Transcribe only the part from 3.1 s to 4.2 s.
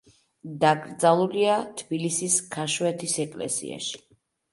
ეკლესიაში.